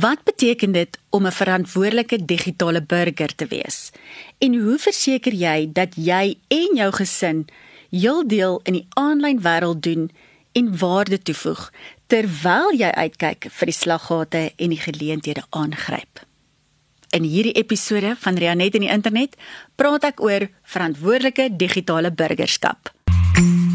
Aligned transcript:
Wat 0.00 0.24
beteken 0.24 0.72
dit 0.72 0.98
om 1.10 1.26
'n 1.26 1.32
verantwoordelike 1.32 2.24
digitale 2.24 2.82
burger 2.82 3.34
te 3.34 3.46
wees? 3.46 3.90
En 4.38 4.54
hoe 4.54 4.78
verseker 4.78 5.32
jy 5.32 5.68
dat 5.72 5.94
jy 5.94 6.36
en 6.48 6.70
jou 6.74 6.92
gesin 6.92 7.46
heel 7.90 8.28
deel 8.28 8.60
in 8.62 8.72
die 8.72 8.86
aanlyn 8.88 9.40
wêreld 9.40 9.82
doen 9.82 10.10
en 10.52 10.78
waarde 10.78 11.22
toevoeg 11.22 11.72
terwyl 12.06 12.72
jy 12.76 12.90
uitkyk 12.90 13.46
vir 13.50 13.66
die 13.66 13.74
slaggate 13.74 14.52
en 14.56 14.68
die 14.68 14.80
geleenthede 14.80 15.44
aangryp? 15.50 16.26
In 17.10 17.22
hierdie 17.22 17.52
episode 17.52 18.16
van 18.18 18.34
Rianet 18.34 18.74
in 18.74 18.80
die 18.80 18.92
internet 18.92 19.36
praat 19.74 20.04
ek 20.04 20.20
oor 20.20 20.48
verantwoordelike 20.62 21.56
digitale 21.56 22.12
burgerskap. 22.12 22.92
en 23.36 23.65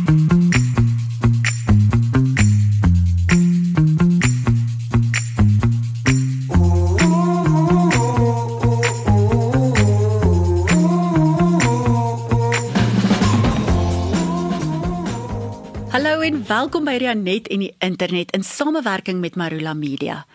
welkom 16.51 16.83
by 16.83 16.97
Rianet 16.99 17.45
en 17.53 17.61
die 17.63 17.71
internet 17.79 18.33
in 18.35 18.41
samewerking 18.43 19.21
met 19.23 19.37
Marula 19.39 19.71
Media. 19.73 20.25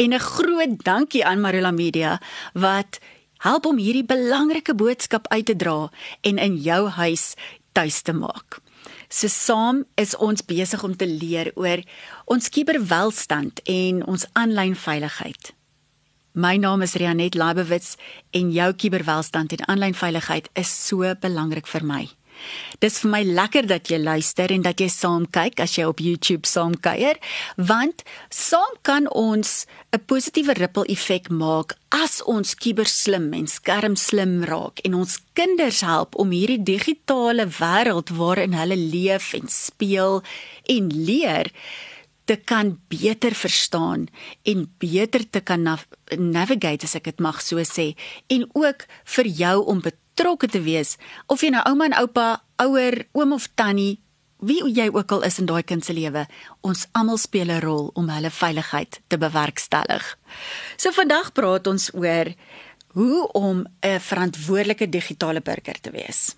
En 0.00 0.14
'n 0.14 0.18
groot 0.18 0.84
dankie 0.84 1.24
aan 1.24 1.40
Marula 1.40 1.70
Media 1.70 2.20
wat 2.54 2.98
help 3.36 3.66
om 3.66 3.76
hierdie 3.76 4.04
belangrike 4.04 4.74
boodskap 4.74 5.28
uit 5.28 5.44
te 5.44 5.56
dra 5.56 5.90
en 6.20 6.38
in 6.38 6.56
jou 6.56 6.88
huis 6.88 7.34
tuis 7.72 8.02
te 8.02 8.12
maak. 8.12 8.60
So 9.08 9.28
saam 9.28 9.84
is 9.94 10.16
ons 10.16 10.44
besig 10.44 10.82
om 10.82 10.96
te 10.96 11.06
leer 11.06 11.52
oor 11.54 11.82
ons 12.24 12.48
kuberwelstand 12.48 13.60
en 13.64 14.06
ons 14.06 14.26
aanlyn 14.32 14.76
veiligheid. 14.76 15.52
My 16.32 16.56
naam 16.56 16.82
is 16.82 16.94
Rianet 16.94 17.34
Leibowitz 17.34 17.96
en 18.30 18.50
jou 18.52 18.72
kuberwelstand 18.72 19.52
en 19.52 19.66
aanlyn 19.66 19.94
veiligheid 19.94 20.48
is 20.54 20.86
so 20.86 21.14
belangrik 21.20 21.66
vir 21.66 21.84
my. 21.84 22.08
Dis 22.80 23.00
vir 23.02 23.10
my 23.10 23.22
lekker 23.24 23.66
dat 23.66 23.90
jy 23.90 23.98
luister 23.98 24.52
en 24.52 24.62
dat 24.62 24.80
jy 24.80 24.88
saam 24.92 25.26
kyk 25.26 25.60
as 25.60 25.76
jy 25.78 25.86
op 25.88 26.02
YouTube 26.02 26.46
saam 26.46 26.74
kuier, 26.74 27.16
want 27.56 28.04
saam 28.30 28.76
kan 28.82 29.08
ons 29.10 29.66
'n 29.92 30.04
positiewe 30.06 30.54
ripple 30.54 30.84
effek 30.92 31.30
maak 31.30 31.76
as 31.88 32.20
ons 32.26 32.54
kuberslim 32.54 33.32
en 33.32 33.46
skermslim 33.46 34.44
raak 34.44 34.80
en 34.84 34.94
ons 34.94 35.18
kinders 35.38 35.80
help 35.80 36.16
om 36.20 36.30
hierdie 36.30 36.62
digitale 36.62 37.46
wêreld 37.60 38.12
waarin 38.18 38.56
hulle 38.58 38.76
leef 38.76 39.32
en 39.38 39.48
speel 39.48 40.22
en 40.68 40.88
leer 40.90 41.52
te 42.26 42.36
kan 42.36 42.74
beter 42.90 43.34
verstaan 43.34 44.08
en 44.42 44.66
beter 44.82 45.30
te 45.30 45.40
kan 45.40 45.62
nav 45.62 45.86
navigate 46.18 46.84
as 46.88 46.96
ek 46.98 47.12
dit 47.12 47.22
mag 47.22 47.38
so 47.42 47.62
sê 47.62 47.94
en 48.34 48.48
ook 48.52 48.86
vir 49.16 49.30
jou 49.42 49.56
om 49.64 49.78
betrokke 49.80 50.05
te 50.16 50.60
wees 50.62 50.96
of 51.26 51.42
jy 51.42 51.50
nou 51.50 51.62
ouma 51.68 51.84
en 51.84 51.98
oupa, 52.00 52.42
ouer, 52.62 53.06
oom 53.12 53.32
of 53.32 53.48
tannie, 53.54 54.00
wie 54.40 54.62
jy 54.72 54.88
ook 54.92 55.12
al 55.12 55.24
is 55.28 55.38
in 55.38 55.46
daai 55.46 55.62
kind 55.62 55.84
se 55.84 55.92
lewe, 55.92 56.26
ons 56.62 56.86
almal 56.92 57.18
speel 57.18 57.50
'n 57.50 57.60
rol 57.60 57.90
om 57.94 58.08
hulle 58.08 58.30
veiligheid 58.30 59.00
te 59.08 59.18
bewerkstellig. 59.18 60.18
So 60.76 60.92
vandag 60.92 61.32
praat 61.32 61.66
ons 61.66 61.90
oor 61.94 62.34
hoe 62.94 63.28
om 63.32 63.66
'n 63.82 64.00
verantwoordelike 64.00 64.88
digitale 64.88 65.40
burger 65.40 65.80
te 65.80 65.90
wees. 65.90 66.36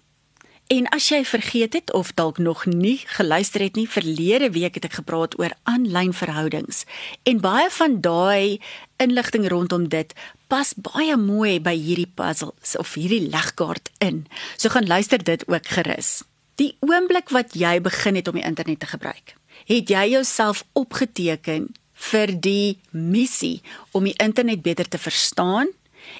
En 0.68 0.84
as 0.92 1.06
jy 1.08 1.22
vergeet 1.24 1.72
het 1.72 1.92
of 1.96 2.10
dalk 2.12 2.38
nog 2.38 2.66
nie 2.68 2.98
geluister 3.16 3.62
het 3.64 3.78
nie, 3.78 3.86
verlede 3.88 4.50
week 4.52 4.74
het 4.76 4.84
ek 4.84 4.98
gepraat 5.00 5.38
oor 5.40 5.54
aanlyn 5.64 6.12
verhoudings. 6.12 6.82
En 7.24 7.40
baie 7.40 7.70
van 7.72 7.94
daai 8.04 8.60
inligting 9.00 9.46
rondom 9.48 9.86
dit 9.88 10.12
pas 10.52 10.74
baie 10.76 11.16
mooi 11.16 11.56
by 11.64 11.72
hierdie 11.72 12.10
puzzle 12.20 12.52
of 12.76 12.92
hierdie 13.00 13.30
legkaart 13.32 13.88
in. 14.04 14.26
So 14.60 14.68
gaan 14.74 14.90
luister 14.90 15.24
dit 15.24 15.46
ook 15.48 15.72
gerus. 15.72 16.20
Die 16.60 16.76
oomblik 16.84 17.32
wat 17.32 17.56
jy 17.56 17.78
begin 17.80 18.20
het 18.20 18.28
om 18.28 18.36
die 18.36 18.44
internet 18.44 18.82
te 18.84 18.92
gebruik, 18.92 19.38
het 19.72 19.88
jy 19.88 20.04
jouself 20.18 20.66
opgeteken 20.76 21.70
vir 22.12 22.34
die 22.36 22.76
missie 22.92 23.62
om 23.96 24.04
die 24.04 24.16
internet 24.20 24.60
beter 24.62 24.84
te 24.84 25.00
verstaan 25.00 25.72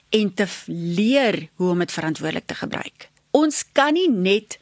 en 0.09 0.35
te 0.35 0.49
leer 0.73 1.51
hoe 1.61 1.71
om 1.77 1.85
dit 1.85 1.93
verantwoordelik 1.93 2.49
te 2.49 2.57
gebruik. 2.65 3.11
Ons 3.39 3.63
kan 3.77 3.95
nie 3.95 4.09
net 4.11 4.59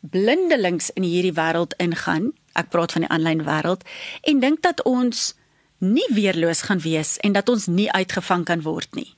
blindelings 0.00 0.90
in 0.98 1.06
hierdie 1.06 1.34
wêreld 1.36 1.76
ingaan. 1.82 2.32
Ek 2.58 2.70
praat 2.72 2.94
van 2.96 3.06
die 3.06 3.12
aanlyn 3.14 3.44
wêreld 3.46 3.84
en 4.28 4.42
dink 4.42 4.62
dat 4.66 4.82
ons 4.88 5.32
nie 5.78 6.06
weerloos 6.14 6.64
gaan 6.66 6.82
wees 6.82 7.16
en 7.24 7.36
dat 7.36 7.48
ons 7.48 7.68
nie 7.70 7.86
uitgevang 7.94 8.44
kan 8.48 8.64
word 8.66 8.90
nie. 8.98 9.14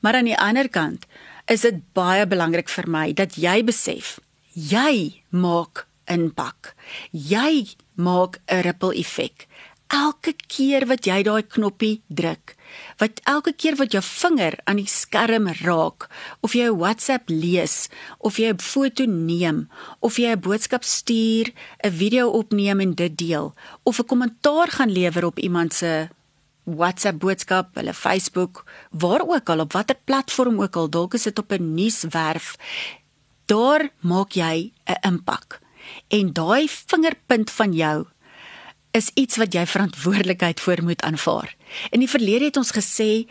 Maar 0.00 0.20
aan 0.20 0.30
die 0.30 0.38
ander 0.38 0.68
kant 0.70 1.04
is 1.50 1.66
dit 1.66 1.80
baie 1.96 2.26
belangrik 2.28 2.70
vir 2.70 2.88
my 2.88 3.06
dat 3.12 3.36
jy 3.40 3.60
besef 3.66 4.18
jy 4.54 5.22
maak 5.30 5.86
impak. 6.08 6.74
Jy 7.12 7.68
maak 7.94 8.40
'n 8.46 8.62
ripple 8.62 8.94
effek. 8.94 9.46
Elke 9.88 10.34
keer 10.52 10.84
wat 10.84 11.06
jy 11.08 11.22
daai 11.24 11.42
knoppie 11.48 12.02
druk, 12.12 12.52
wat 13.00 13.22
elke 13.24 13.54
keer 13.56 13.76
wat 13.80 13.94
jou 13.96 14.02
vinger 14.04 14.58
aan 14.68 14.76
die 14.82 14.90
skerm 14.90 15.48
raak 15.62 16.10
of 16.44 16.52
jy 16.52 16.68
'n 16.68 16.76
WhatsApp 16.76 17.30
lees 17.32 17.88
of 18.20 18.36
jy 18.36 18.52
'n 18.52 18.60
foto 18.60 19.06
neem 19.06 19.68
of 20.00 20.18
jy 20.18 20.36
'n 20.36 20.40
boodskap 20.40 20.84
stuur, 20.84 21.52
'n 21.84 21.90
video 21.90 22.28
opneem 22.28 22.80
en 22.80 22.94
dit 22.94 23.16
deel 23.16 23.54
of 23.84 23.98
'n 23.98 24.04
kommentaar 24.04 24.68
gaan 24.68 24.92
lewer 24.92 25.24
op 25.24 25.38
iemand 25.38 25.72
se 25.72 26.08
WhatsApp 26.64 27.18
boodskap, 27.18 27.74
hulle 27.74 27.94
Facebook, 27.94 28.64
waar 28.90 29.24
ook 29.24 29.48
al 29.48 29.60
op 29.60 29.72
watter 29.72 29.96
platform 30.04 30.60
ook 30.60 30.76
al, 30.76 30.90
dalk 30.90 31.14
is 31.14 31.22
dit 31.22 31.38
op 31.38 31.52
'n 31.52 31.74
nuuswerf, 31.74 32.56
daar 33.46 33.88
maak 34.00 34.32
jy 34.32 34.72
'n 34.84 35.00
impak. 35.00 35.60
En 36.08 36.32
daai 36.32 36.68
vingerpunt 36.68 37.50
van 37.50 37.72
jou 37.72 38.06
is 38.90 39.10
iets 39.14 39.36
wat 39.36 39.54
jy 39.54 39.66
verantwoordelikheid 39.66 40.60
voor 40.60 40.82
moet 40.82 41.02
aanvaar. 41.02 41.56
In 41.90 42.00
die 42.00 42.10
verlede 42.10 42.44
het 42.48 42.56
ons 42.56 42.72
gesê 42.72 43.28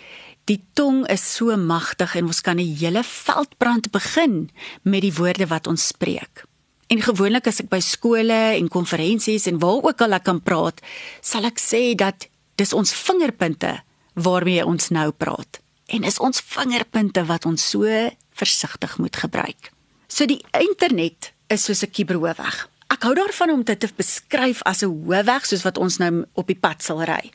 die 0.48 0.62
tong 0.74 1.04
is 1.12 1.24
so 1.36 1.56
magtig 1.58 2.16
en 2.16 2.26
ons 2.26 2.42
kan 2.42 2.60
'n 2.60 2.76
hele 2.80 3.04
veldbrand 3.04 3.92
begin 3.92 4.50
met 4.82 5.02
die 5.02 5.14
woorde 5.14 5.48
wat 5.48 5.68
ons 5.68 5.88
spreek. 5.88 6.46
En 6.88 7.02
gewoonlik 7.02 7.48
as 7.48 7.60
ek 7.60 7.70
by 7.70 7.80
skole 7.80 8.56
en 8.56 8.68
konferensies 8.72 9.46
en 9.46 9.60
waar 9.60 9.84
ook 9.84 10.02
al 10.02 10.14
ek 10.14 10.24
kan 10.24 10.42
praat, 10.42 10.82
sal 11.22 11.44
ek 11.44 11.60
sê 11.60 11.96
dat 11.96 12.28
dis 12.56 12.74
ons 12.74 12.94
vingerpunte 12.94 13.84
waarmee 14.14 14.66
ons 14.66 14.90
nou 14.90 15.12
praat. 15.12 15.60
En 15.88 16.04
is 16.04 16.20
ons 16.20 16.42
vingerpunte 16.42 17.26
wat 17.26 17.46
ons 17.46 17.70
so 17.70 17.84
versigtig 18.32 18.98
moet 18.98 19.16
gebruik. 19.16 19.72
So 20.08 20.26
die 20.26 20.44
internet 20.52 21.34
is 21.48 21.64
soos 21.64 21.84
'n 21.84 21.92
kuberhoofweg. 21.92 22.68
Ek 22.88 23.04
hou 23.04 23.12
daarvan 23.18 23.52
om 23.52 23.64
dit 23.68 23.80
te 23.80 23.88
beskryf 23.96 24.62
as 24.64 24.82
'n 24.84 24.88
hoofweg 24.88 25.46
soos 25.46 25.64
wat 25.64 25.78
ons 25.78 25.98
nou 25.98 26.26
op 26.34 26.48
die 26.48 26.56
pad 26.56 26.84
sal 26.84 27.04
ry. 27.04 27.32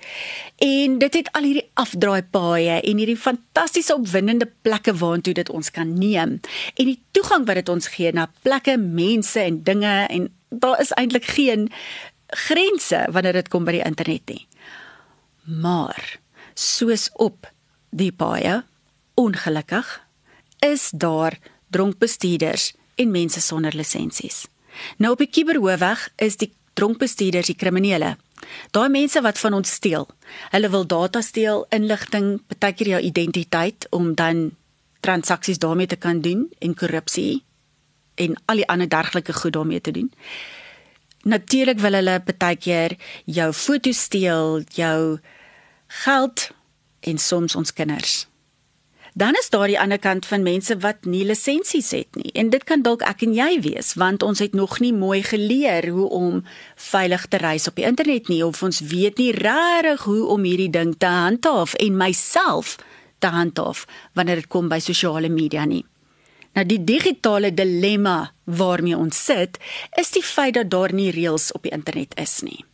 En 0.57 0.99
dit 0.99 1.15
het 1.15 1.29
al 1.33 1.43
hierdie 1.43 1.71
afdraaipaaie 1.75 2.81
en 2.81 2.97
hierdie 2.97 3.17
fantastiese 3.17 3.95
opwindende 3.95 4.49
plekke 4.63 4.95
waartoe 4.95 5.35
dit 5.35 5.51
ons 5.51 5.71
kan 5.71 5.95
neem 5.99 6.41
en 6.75 6.87
die 6.87 7.01
toegang 7.11 7.47
wat 7.47 7.55
dit 7.55 7.69
ons 7.69 7.87
gee 7.87 8.13
na 8.13 8.31
plekke, 8.43 8.79
mense 8.79 9.41
en 9.41 9.63
dinge 9.63 10.07
en 10.09 10.33
daar 10.49 10.81
is 10.81 10.93
eintlik 10.93 11.25
geen 11.25 11.71
grense 12.27 13.07
wanneer 13.11 13.33
dit 13.33 13.49
kom 13.49 13.65
by 13.65 13.73
die 13.73 13.85
internet 13.85 14.29
nie. 14.29 14.47
Maar 15.45 16.19
soos 16.55 17.11
op 17.13 17.47
die 17.91 18.13
paaie 18.13 18.63
ongelukkig 19.15 20.01
is 20.59 20.91
daar 20.95 21.39
dronk 21.71 21.99
bestuurders 21.99 22.73
en 22.95 23.11
mense 23.11 23.41
sonder 23.41 23.77
lisensies. 23.77 24.47
Nou 24.97 25.13
op 25.13 25.19
die 25.19 25.31
Kiberhoofweg 25.31 26.09
is 26.17 26.37
die 26.37 26.53
dronkbestuurders 26.79 27.51
die 27.53 27.59
kriminele. 27.59 28.17
Daai 28.71 28.89
mense 28.89 29.21
wat 29.23 29.39
van 29.39 29.55
ons 29.55 29.71
steel. 29.71 30.09
Hulle 30.51 30.71
wil 30.73 30.87
data 30.87 31.21
steel, 31.21 31.67
inligting, 31.71 32.41
partykeer 32.49 32.97
jou 32.97 33.01
identiteit 33.01 33.87
om 33.91 34.15
dan 34.15 34.51
transaksies 35.03 35.59
daarmee 35.59 35.87
te 35.87 35.97
kan 35.97 36.21
doen 36.21 36.47
en 36.59 36.75
korrupsie 36.75 37.43
en 38.15 38.37
al 38.47 38.63
die 38.63 38.69
ander 38.69 38.89
dergelike 38.89 39.33
goed 39.33 39.53
daarmee 39.53 39.81
te 39.81 39.91
doen. 39.91 40.13
Natuurlik 41.23 41.79
wil 41.79 41.95
hulle 41.99 42.19
partykeer 42.21 42.97
jou 43.25 43.53
foto 43.53 43.93
steel, 43.93 44.63
jou 44.75 45.19
geld 46.03 46.51
en 47.01 47.19
soms 47.19 47.55
ons 47.55 47.73
kinders. 47.73 48.27
Dan 49.15 49.37
is 49.37 49.51
daar 49.53 49.67
die 49.69 49.81
ander 49.81 49.99
kant 49.99 50.27
van 50.27 50.43
mense 50.43 50.77
wat 50.81 51.05
nie 51.05 51.25
lisensies 51.29 51.91
het 51.91 52.17
nie. 52.17 52.33
En 52.33 52.49
dit 52.51 52.65
kan 52.65 52.83
dalk 52.83 53.03
ek 53.05 53.27
en 53.27 53.35
jy 53.37 53.61
wees, 53.61 53.93
want 54.01 54.23
ons 54.25 54.41
het 54.41 54.55
nog 54.57 54.79
nie 54.81 54.93
mooi 54.97 55.21
geleer 55.23 55.89
hoe 55.93 56.09
om 56.09 56.41
veilig 56.77 57.27
te 57.29 57.37
reis 57.37 57.69
op 57.69 57.77
die 57.77 57.85
internet 57.85 58.29
nie 58.33 58.41
of 58.47 58.63
ons 58.63 58.81
weet 58.81 59.21
nie 59.21 59.33
regtig 59.37 60.07
hoe 60.09 60.25
om 60.33 60.49
hierdie 60.49 60.71
ding 60.73 60.95
te 60.97 61.13
handhaaf 61.13 61.75
en 61.75 62.01
myself 62.01 62.79
te 63.21 63.29
handhaaf 63.29 63.85
wanneer 64.17 64.41
dit 64.41 64.49
kom 64.49 64.73
by 64.73 64.81
sosiale 64.81 65.29
media 65.29 65.65
nie. 65.69 65.85
Nou 66.57 66.65
die 66.69 66.81
digitale 66.85 67.53
dilemma 67.55 68.33
waarmee 68.45 68.97
ons 68.97 69.25
sit, 69.25 69.61
is 69.97 70.13
die 70.17 70.25
feit 70.25 70.57
dat 70.57 70.73
daar 70.73 70.93
nie 70.93 71.13
reëls 71.13 71.53
op 71.53 71.69
die 71.69 71.73
internet 71.73 72.17
is 72.21 72.41
nie. 72.45 72.65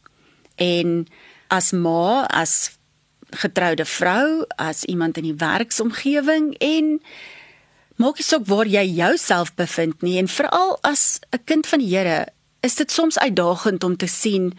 En 0.58 1.06
as 1.50 1.73
ma, 1.73 2.26
as 2.31 2.77
getroude 3.30 3.84
vrou, 3.84 4.44
as 4.56 4.84
iemand 4.84 5.16
in 5.16 5.28
die 5.28 5.36
werksomgewing 5.36 6.54
en 6.64 6.98
maak 7.96 8.19
nie 8.19 8.26
saak 8.26 8.46
waar 8.46 8.66
jy 8.66 8.84
jouself 8.86 9.54
bevind 9.58 10.02
nie 10.02 10.19
en 10.19 10.28
veral 10.28 10.78
as 10.82 11.20
'n 11.32 11.44
kind 11.44 11.66
van 11.66 11.78
die 11.78 11.96
Here, 11.96 12.26
is 12.62 12.75
dit 12.75 12.90
soms 12.90 13.19
uitdagend 13.19 13.84
om 13.84 13.96
te 13.96 14.06
sien 14.06 14.54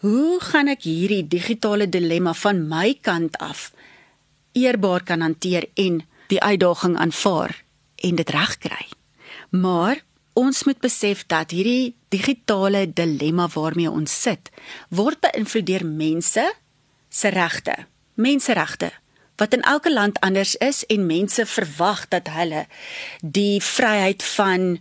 hoe 0.00 0.40
gaan 0.40 0.68
ek 0.68 0.82
hierdie 0.82 1.28
digitale 1.28 1.88
dilemma 1.88 2.32
van 2.34 2.68
my 2.68 2.94
kant 3.00 3.38
af 3.38 3.72
eerbaar 4.52 5.02
kan 5.02 5.20
hanteer 5.20 5.66
en 5.74 6.02
die 6.28 6.40
uitdaging 6.40 6.96
aanvaar 6.96 7.64
en 7.96 8.14
dit 8.14 8.30
regkry. 8.30 8.86
Maar 9.50 10.02
ons 10.32 10.64
moet 10.64 10.80
besef 10.80 11.26
dat 11.26 11.50
hierdie 11.50 11.94
digitale 12.08 12.92
dilemma 12.92 13.48
waarmee 13.54 13.90
ons 13.90 14.20
sit, 14.22 14.50
word 14.88 15.20
beïnvloed 15.20 15.66
deur 15.66 15.86
mense 15.86 16.44
se 17.08 17.28
regte, 17.28 17.86
menseregte 18.14 18.92
wat 19.36 19.54
in 19.54 19.64
elke 19.66 19.92
land 19.92 20.20
anders 20.20 20.54
is 20.56 20.84
en 20.86 21.06
mense 21.06 21.46
verwag 21.46 22.08
dat 22.08 22.28
hulle 22.30 22.66
die 23.20 23.62
vryheid 23.62 24.22
van 24.22 24.78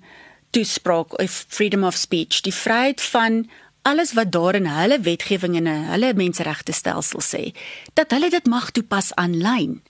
toespraak 0.54 1.20
of 1.20 1.46
freedom 1.48 1.84
of 1.84 1.96
speech, 1.98 2.42
die 2.46 2.54
vryheid 2.54 3.02
van 3.02 3.50
alles 3.84 4.14
wat 4.14 4.32
daar 4.32 4.56
in 4.56 4.70
hulle 4.70 5.00
wetgewing 5.04 5.58
en 5.60 5.68
hulle 5.68 6.14
menseregte 6.16 6.72
stelsel 6.72 7.24
sê, 7.26 7.42
dat 7.98 8.14
hulle 8.16 8.30
dit 8.32 8.46
mag 8.48 8.70
toepas 8.72 9.12
aanlyn. 9.20 9.82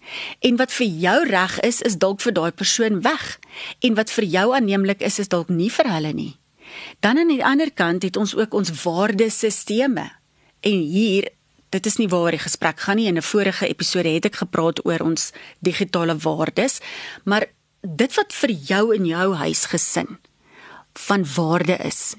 En 0.41 0.57
wat 0.57 0.73
vir 0.73 0.87
jou 1.03 1.17
reg 1.29 1.59
is, 1.67 1.81
is 1.85 1.99
dalk 2.01 2.23
vir 2.25 2.33
daai 2.33 2.51
persoon 2.51 3.03
weg. 3.05 3.37
En 3.85 3.99
wat 3.99 4.11
vir 4.15 4.25
jou 4.25 4.47
aanneemlik 4.55 5.03
is, 5.05 5.19
is 5.19 5.29
dalk 5.29 5.51
nie 5.53 5.69
vir 5.69 5.91
hulle 5.93 6.13
nie. 6.13 6.33
Dan 7.05 7.21
aan 7.21 7.29
die 7.29 7.45
ander 7.45 7.69
kant 7.69 8.07
het 8.07 8.17
ons 8.17 8.33
ook 8.35 8.53
ons 8.57 8.73
waardesisteme. 8.81 10.09
En 10.63 10.79
hier, 10.95 11.29
dit 11.73 11.85
is 11.89 11.97
nie 11.97 12.07
waar 12.07 12.31
die 12.31 12.41
gesprek 12.41 12.79
gaan 12.85 12.97
nie. 13.01 13.07
In 13.07 13.17
'n 13.17 13.25
vorige 13.25 13.67
episode 13.67 14.09
het 14.09 14.25
ek 14.25 14.35
gepraat 14.35 14.85
oor 14.85 15.01
ons 15.01 15.31
digitale 15.59 16.15
waardes, 16.17 16.79
maar 17.25 17.45
dit 17.81 18.13
wat 18.15 18.33
vir 18.33 18.51
jou 18.51 18.95
in 18.95 19.05
jou 19.05 19.35
huis 19.35 19.65
gesin 19.65 20.17
van 20.93 21.25
waarde 21.35 21.77
is 21.83 22.15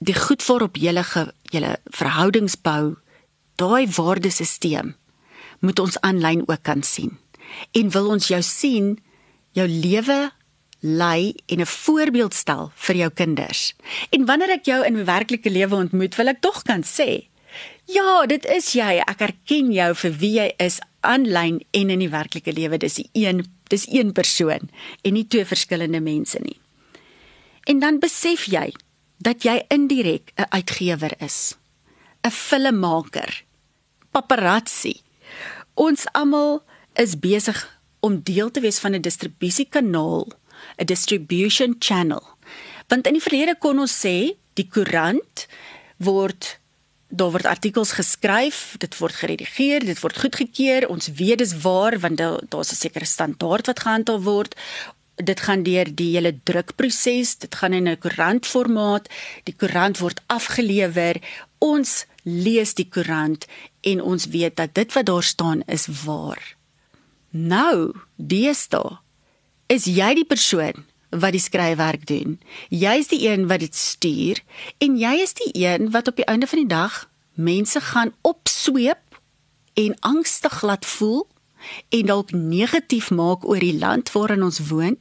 die 0.00 0.14
goed 0.14 0.46
waarop 0.46 0.76
julle 0.76 1.04
julle 1.50 1.76
verhoudings 1.84 2.56
bou, 2.62 2.96
daai 3.58 3.86
waardesisteem 3.90 4.94
moet 5.60 5.78
ons 5.78 6.00
aanlyn 6.00 6.44
ook 6.46 6.62
kan 6.62 6.82
sien. 6.82 7.18
En 7.74 7.90
wil 7.90 8.08
ons 8.14 8.28
jou 8.28 8.42
sien 8.42 8.98
jou 9.56 9.66
lewe 9.66 10.30
lei 10.80 11.34
en 11.46 11.60
'n 11.60 11.66
voorbeeld 11.66 12.34
stel 12.34 12.70
vir 12.74 12.96
jou 12.96 13.10
kinders. 13.10 13.74
En 14.10 14.24
wanneer 14.24 14.50
ek 14.50 14.64
jou 14.64 14.84
in 14.84 15.04
werklike 15.04 15.50
lewe 15.50 15.74
ontmoet, 15.74 16.14
wil 16.14 16.28
ek 16.28 16.40
tog 16.40 16.62
kan 16.62 16.82
sê, 16.82 17.26
ja, 17.84 18.26
dit 18.26 18.44
is 18.44 18.72
jy. 18.72 18.98
Ek 19.06 19.20
erken 19.20 19.72
jou 19.72 19.94
vir 19.94 20.16
wie 20.20 20.34
jy 20.38 20.48
is 20.58 20.80
aanlyn 21.00 21.60
en 21.70 21.90
in 21.90 22.02
die 22.02 22.10
werklike 22.12 22.52
lewe. 22.52 22.78
Dis 22.78 23.00
een 23.12 23.46
dis 23.68 23.84
een 23.92 24.12
persoon 24.12 24.70
en 25.04 25.12
nie 25.12 25.26
twee 25.28 25.44
verskillende 25.44 26.00
mense 26.00 26.38
nie. 26.40 26.56
En 27.68 27.82
dan 27.82 27.98
besef 28.00 28.46
jy 28.48 28.72
dat 29.20 29.44
jy 29.44 29.60
indirek 29.68 30.32
'n 30.36 30.48
uitgewer 30.48 31.12
is, 31.20 31.56
'n 32.24 32.30
filmmaker, 32.30 33.44
paparazzi. 34.10 35.00
Ons 35.74 36.06
almal 36.12 36.62
is 36.94 37.18
besig 37.18 37.80
om 38.00 38.22
deel 38.22 38.50
te 38.50 38.60
wees 38.60 38.78
van 38.78 38.94
'n 38.94 39.00
distribusiekanaal, 39.00 40.26
'n 40.78 40.86
distribution 40.86 41.76
channel. 41.78 42.22
Want 42.88 43.06
in 43.06 43.12
die 43.12 43.22
verlede 43.22 43.56
kon 43.58 43.78
ons 43.78 44.06
sê 44.06 44.36
die 44.54 44.68
koerant 44.68 45.46
word 45.96 46.57
daar 47.08 47.30
word 47.30 47.46
artikels 47.46 47.92
geskryf, 47.96 48.76
dit 48.78 48.98
word 48.98 49.14
geredigeer, 49.14 49.84
dit 49.84 50.00
word 50.00 50.18
goedgekeur. 50.18 50.88
Ons 50.88 51.08
weet 51.16 51.38
dis 51.38 51.54
waar 51.62 51.98
want 51.98 52.16
daar's 52.18 52.72
'n 52.72 52.82
sekere 52.84 53.04
standaard 53.04 53.66
wat 53.66 53.80
gehandhaaf 53.80 54.22
word 54.22 54.54
dit 55.18 55.40
gaan 55.40 55.62
deur 55.62 55.88
die 55.94 56.12
hele 56.14 56.32
drukproses, 56.42 57.38
dit 57.38 57.54
gaan 57.54 57.72
in 57.72 57.88
'n 57.88 57.98
koerantformaat, 57.98 59.08
die 59.44 59.54
koerant 59.56 59.98
word 59.98 60.20
afgelewer, 60.26 61.16
ons 61.58 62.06
lees 62.22 62.74
die 62.74 62.88
koerant 62.88 63.46
en 63.80 64.02
ons 64.02 64.26
weet 64.26 64.56
dat 64.56 64.74
dit 64.74 64.92
wat 64.92 65.06
daar 65.06 65.22
staan 65.22 65.62
is 65.66 65.86
waar. 66.04 66.56
Nou, 67.30 67.94
deesdae 68.16 68.98
is 69.66 69.84
jy 69.84 70.14
die 70.14 70.24
persoon 70.24 70.84
wat 71.10 71.32
die 71.32 71.40
skryfwerk 71.40 72.06
doen. 72.06 72.40
Jy 72.68 72.94
is 72.98 73.08
die 73.08 73.28
een 73.28 73.46
wat 73.48 73.60
dit 73.60 73.74
stuur 73.74 74.42
en 74.78 74.98
jy 74.98 75.14
is 75.22 75.34
die 75.34 75.52
een 75.64 75.90
wat 75.90 76.08
op 76.08 76.16
die 76.16 76.28
einde 76.28 76.46
van 76.46 76.58
die 76.58 76.70
dag 76.70 77.08
mense 77.34 77.80
gaan 77.80 78.12
opsweep 78.20 79.20
en 79.74 79.94
angstig 80.00 80.62
laat 80.62 80.86
voel 80.86 81.26
en 81.88 82.06
dalk 82.06 82.32
negatief 82.32 83.10
maak 83.10 83.46
oor 83.48 83.62
die 83.62 83.78
land 83.78 84.12
waarin 84.12 84.42
ons 84.42 84.58
woon 84.70 84.98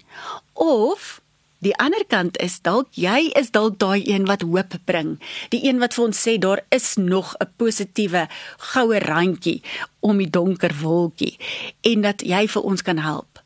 of 0.54 1.22
die 1.66 1.74
ander 1.82 2.04
kant 2.06 2.38
is 2.44 2.60
dalk 2.62 2.90
jy 2.94 3.32
is 3.40 3.50
dalk 3.56 3.80
daai 3.82 4.06
een 4.06 4.28
wat 4.30 4.46
hoop 4.46 4.78
bring 4.90 5.16
die 5.54 5.64
een 5.66 5.82
wat 5.82 5.98
vir 5.98 6.06
ons 6.06 6.22
sê 6.28 6.38
daar 6.42 6.62
is 6.70 6.96
nog 7.02 7.34
'n 7.42 7.50
positiewe 7.58 8.28
goue 8.74 9.00
randjie 9.00 9.62
om 10.00 10.18
die 10.18 10.30
donker 10.30 10.74
wolkie 10.82 11.38
en 11.82 12.02
dat 12.02 12.22
jy 12.22 12.48
vir 12.48 12.62
ons 12.62 12.82
kan 12.82 12.98
help 12.98 13.37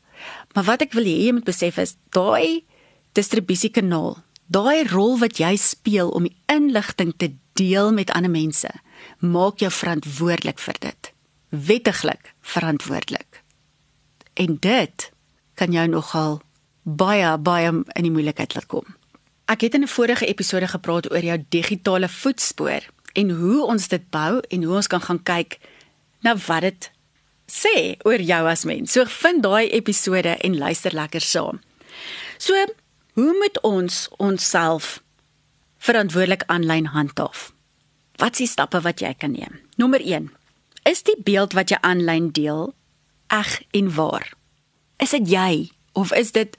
maar 0.54 0.64
wat 0.64 0.82
ek 0.82 0.92
wil 0.92 1.04
hê 1.04 1.16
jy 1.26 1.32
moet 1.32 1.48
besef 1.48 1.78
is 1.78 1.96
daai 2.10 2.64
distribusiekanaal 3.18 4.18
daai 4.46 4.84
rol 4.88 5.18
wat 5.18 5.38
jy 5.40 5.56
speel 5.56 6.12
om 6.12 6.28
die 6.28 6.36
inligting 6.52 7.14
te 7.16 7.32
deel 7.58 7.92
met 7.92 8.10
ander 8.10 8.30
mense 8.30 8.70
maak 9.18 9.60
jou 9.60 9.70
verantwoordelik 9.70 10.58
vir 10.58 10.78
dit 10.80 11.12
wettiglik 11.52 12.32
verantwoordelik. 12.40 13.42
En 14.32 14.56
dit 14.60 15.12
kan 15.54 15.72
jou 15.72 15.88
nogal 15.88 16.40
baie 16.82 17.38
baie 17.38 17.68
in 17.68 18.02
die 18.06 18.10
moeilikheid 18.10 18.54
laat 18.54 18.66
kom. 18.66 18.86
Ek 19.44 19.60
het 19.60 19.74
in 19.74 19.82
'n 19.82 19.88
vorige 19.88 20.26
episode 20.26 20.68
gepraat 20.68 21.10
oor 21.12 21.24
jou 21.24 21.44
digitale 21.48 22.08
voetspoor 22.08 22.82
en 23.12 23.30
hoe 23.30 23.66
ons 23.66 23.88
dit 23.88 24.10
bou 24.10 24.40
en 24.48 24.62
hoe 24.62 24.74
ons 24.74 24.86
kan 24.86 25.00
gaan 25.00 25.22
kyk 25.22 25.58
na 26.20 26.36
wat 26.36 26.60
dit 26.60 26.90
sê 27.50 27.96
oor 28.04 28.20
jou 28.20 28.42
as 28.48 28.64
mens. 28.64 28.92
So 28.92 29.04
vind 29.04 29.42
daai 29.42 29.70
episode 29.70 30.36
en 30.40 30.58
luister 30.58 30.94
lekker 30.94 31.20
saam. 31.20 31.60
So, 32.38 32.56
hoe 33.14 33.32
moet 33.38 33.60
ons 33.62 34.08
onsself 34.18 35.02
verantwoordelik 35.78 36.46
aanlyn 36.46 36.92
handhaaf? 36.94 37.50
Wat 38.16 38.32
is 38.32 38.44
die 38.44 38.50
stappe 38.50 38.80
wat 38.84 39.00
jy 39.00 39.12
kan 39.18 39.34
neem? 39.36 39.60
Nommer 39.76 40.00
1 40.00 40.30
Is 40.88 41.04
die 41.06 41.16
beeld 41.22 41.54
wat 41.54 41.70
jy 41.70 41.78
aanlyn 41.86 42.32
deel 42.34 42.72
eg 43.30 43.60
en 43.70 43.92
waar? 43.94 44.26
Is 44.98 45.14
dit 45.14 45.30
jy 45.30 45.70
of 45.98 46.12
is 46.16 46.32
dit 46.34 46.56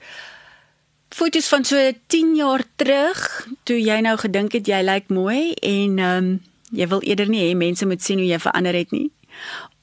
foto's 1.14 1.48
van 1.52 1.64
so 1.64 1.78
10 2.06 2.34
jaar 2.38 2.64
terug 2.80 3.20
toe 3.68 3.76
jy 3.78 4.00
nou 4.06 4.16
gedink 4.18 4.56
het 4.56 4.68
jy 4.68 4.80
lyk 4.82 5.12
mooi 5.12 5.52
en 5.60 5.98
ehm 5.98 6.18
um, 6.24 6.34
jy 6.74 6.88
wil 6.90 7.04
eerder 7.06 7.28
nie 7.30 7.44
hê 7.44 7.52
mense 7.54 7.86
moet 7.86 8.02
sien 8.02 8.18
hoe 8.18 8.26
jy 8.26 8.38
verander 8.42 8.74
het 8.74 8.90
nie? 8.90 9.12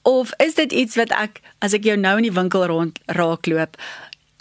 Of 0.01 0.31
is 0.41 0.55
dit 0.57 0.71
iets 0.71 0.95
wat 0.97 1.11
ek 1.13 1.41
as 1.61 1.75
ek 1.77 1.85
jou 1.85 1.97
nou 1.97 2.15
in 2.17 2.29
die 2.29 2.35
winkel 2.35 2.65
rond 2.69 2.99
raakloop 3.05 3.77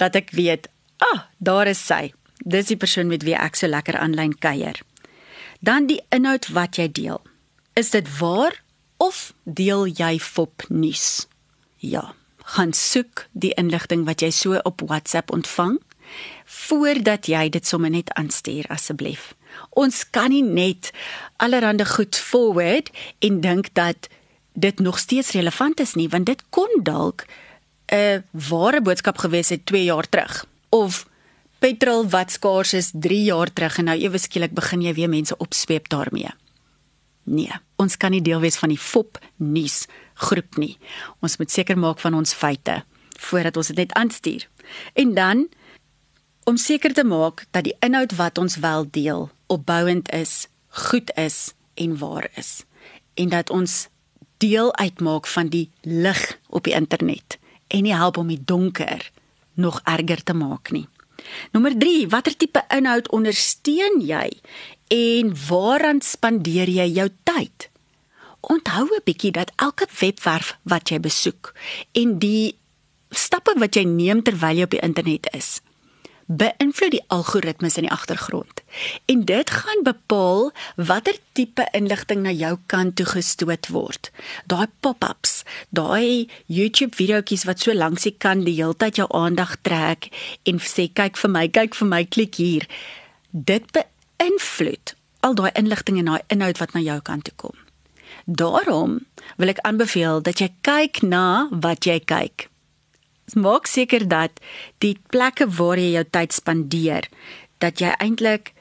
dat 0.01 0.17
ek 0.17 0.33
weet, 0.33 0.69
ah, 1.05 1.27
daar 1.39 1.69
is 1.69 1.81
sy. 1.85 2.13
Dis 2.41 2.71
die 2.73 2.79
persoon 2.81 3.11
met 3.13 3.25
wie 3.27 3.37
ek 3.37 3.59
so 3.61 3.69
lekker 3.69 3.99
aanlyn 4.01 4.33
kuier. 4.41 4.81
Dan 5.61 5.91
die 5.91 6.01
inhoud 6.09 6.49
wat 6.57 6.81
jy 6.81 6.89
deel. 6.89 7.21
Is 7.77 7.93
dit 7.93 8.09
waar 8.19 8.57
of 8.97 9.35
deel 9.45 9.85
jy 9.87 10.17
fop 10.19 10.65
nuus? 10.69 11.27
Ja, 11.85 12.15
gaan 12.57 12.73
soek 12.73 13.27
die 13.33 13.53
inligting 13.61 14.07
wat 14.09 14.25
jy 14.25 14.31
so 14.33 14.61
op 14.65 14.81
WhatsApp 14.89 15.33
ontvang 15.33 15.79
voordat 16.45 17.29
jy 17.31 17.49
dit 17.55 17.67
sommer 17.67 17.93
net 17.93 18.11
aanstuur 18.19 18.67
asseblief. 18.73 19.35
Ons 19.79 20.03
kan 20.11 20.33
nie 20.33 20.43
net 20.43 20.91
allerhande 21.39 21.87
goed 21.87 22.17
forward 22.17 22.91
en 23.23 23.41
dink 23.45 23.71
dat 23.79 24.09
dit 24.61 24.79
nog 24.79 24.99
steeds 24.99 25.33
relevant 25.37 25.81
is 25.81 25.95
nie, 25.95 26.09
want 26.09 26.27
dit 26.27 26.43
kon 26.51 26.81
dalk 26.83 27.27
'n 27.93 28.25
ware 28.31 28.81
boodskap 28.81 29.19
gewees 29.19 29.49
het 29.49 29.67
2 29.67 29.85
jaar 29.85 30.09
terug 30.09 30.47
of 30.69 31.07
petrol 31.59 32.09
wat 32.09 32.31
skaars 32.31 32.73
is 32.73 32.91
3 32.95 33.25
jaar 33.25 33.53
terug 33.53 33.79
en 33.79 33.85
nou 33.85 33.99
ewe 33.99 34.19
skielik 34.19 34.55
begin 34.55 34.83
jy 34.83 34.95
weer 34.95 35.09
mense 35.09 35.37
opsweep 35.37 35.89
daarmee. 35.89 36.31
Nee, 37.23 37.53
ons 37.77 37.97
kan 37.97 38.11
nie 38.11 38.23
deel 38.23 38.41
wees 38.41 38.57
van 38.57 38.69
die 38.73 38.79
FOP 38.79 39.19
nuus 39.37 39.87
groep 40.15 40.57
nie. 40.57 40.79
Ons 41.21 41.37
moet 41.37 41.51
seker 41.51 41.79
maak 41.79 42.01
van 42.01 42.15
ons 42.15 42.33
feite 42.33 42.85
voordat 43.21 43.57
ons 43.57 43.67
dit 43.67 43.77
net 43.77 43.93
aanstuur. 43.93 44.49
En 44.95 45.15
dan 45.15 45.49
om 46.45 46.57
seker 46.57 46.95
te 46.97 47.05
maak 47.05 47.45
dat 47.51 47.65
die 47.69 47.77
inhoud 47.85 48.17
wat 48.17 48.39
ons 48.39 48.57
wel 48.57 48.87
deel 48.91 49.29
opbouend 49.47 50.09
is, 50.17 50.49
goed 50.69 51.13
is 51.17 51.53
en 51.75 51.99
waar 51.99 52.31
is. 52.35 52.65
En 53.15 53.29
dat 53.29 53.51
ons 53.51 53.89
deel 54.41 54.73
uitmaak 54.81 55.29
van 55.31 55.51
die 55.53 55.69
lig 55.87 56.23
op 56.49 56.65
die 56.65 56.75
internet 56.77 57.39
en 57.69 57.85
nie 57.87 57.95
help 57.95 58.19
om 58.19 58.29
die 58.33 58.41
donker 58.45 59.11
nog 59.55 59.81
erger 59.85 60.23
te 60.25 60.35
maak 60.35 60.73
nie. 60.75 60.89
Nommer 61.53 61.77
3, 61.77 62.09
watter 62.09 62.37
tipe 62.37 62.63
inhoud 62.73 63.11
ondersteun 63.13 64.01
jy 64.01 64.29
en 64.91 65.35
waaraan 65.49 66.01
spandeer 66.01 66.69
jy 66.69 66.89
jou 66.97 67.11
tyd? 67.29 67.71
onthou 68.41 68.87
'n 68.89 69.05
bietjie 69.05 69.31
dat 69.31 69.53
elke 69.57 69.87
webwerf 69.99 70.57
wat 70.63 70.89
jy 70.89 71.01
besoek 71.01 71.53
en 71.93 72.19
die 72.19 72.57
stappe 73.11 73.55
wat 73.59 73.75
jy 73.75 73.85
neem 73.85 74.23
terwyl 74.23 74.57
jy 74.57 74.63
op 74.63 74.71
die 74.71 74.87
internet 74.87 75.29
is, 75.35 75.61
beïnvloed 76.31 76.95
die 76.95 77.03
algoritmes 77.11 77.77
in 77.81 77.89
die 77.89 77.93
agtergrond. 77.93 78.63
En 79.11 79.25
dit 79.27 79.51
gaan 79.51 79.83
bepaal 79.83 80.53
watter 80.77 81.17
tipe 81.33 81.67
inligting 81.75 82.23
na 82.23 82.31
jou 82.31 82.53
kant 82.71 82.97
toe 82.97 83.07
gestoot 83.07 83.69
word. 83.75 84.11
Daai 84.47 84.69
pop-ups, 84.81 85.43
daai 85.75 86.29
YouTube 86.47 86.95
videoetjies 86.97 87.45
wat 87.49 87.65
so 87.65 87.75
langs 87.75 88.07
die 88.07 88.15
kant 88.15 88.47
die 88.47 88.55
hele 88.61 88.79
tyd 88.79 89.01
jou 89.03 89.09
aandag 89.11 89.57
trek 89.67 90.11
en 90.47 90.63
sê 90.63 90.87
kyk 90.95 91.19
vir 91.19 91.35
my, 91.35 91.49
kyk 91.49 91.75
vir 91.75 91.91
my, 91.91 92.05
klik 92.07 92.39
hier. 92.39 92.69
Dit 93.31 93.67
beïnvloed 93.75 94.95
al 95.27 95.35
daai 95.35 95.51
inligting 95.59 95.99
en 95.99 96.15
daai 96.15 96.23
inhoud 96.31 96.63
wat 96.63 96.79
na 96.79 96.85
jou 96.85 97.01
kant 97.03 97.27
toe 97.27 97.35
kom. 97.43 97.59
Daarom 98.25 99.01
wil 99.37 99.51
ek 99.51 99.65
aanbeveel 99.67 100.23
dat 100.23 100.39
jy 100.39 100.53
kyk 100.63 101.03
na 101.03 101.49
wat 101.51 101.91
jy 101.91 101.99
kyk 101.99 102.50
maak 103.35 103.67
seker 103.67 104.07
dat 104.09 104.41
die 104.79 104.97
plekke 105.13 105.49
waar 105.59 105.79
jy 105.79 105.93
jou 105.95 106.05
tyd 106.11 106.33
spandeer, 106.33 107.09
dat 107.59 107.81
jy 107.81 107.93
eintlik 107.99 108.53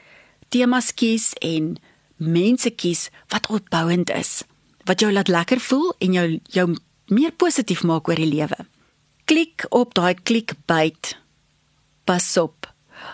temas 0.50 0.92
kies 0.94 1.32
en 1.40 1.76
mense 2.16 2.70
kies 2.70 3.08
wat 3.32 3.48
opbouend 3.48 4.10
is, 4.10 4.42
wat 4.84 5.00
jou 5.00 5.12
laat 5.12 5.28
lekker 5.28 5.60
voel 5.60 5.94
en 5.98 6.16
jou 6.18 6.26
jou 6.52 6.66
meer 7.10 7.32
positief 7.32 7.82
maak 7.82 8.08
oor 8.08 8.20
die 8.20 8.30
lewe. 8.30 8.66
Klik 9.26 9.66
op 9.70 9.94
daai 9.94 10.14
klikbyt. 10.14 11.16
Pas 12.06 12.26
op. 12.38 12.68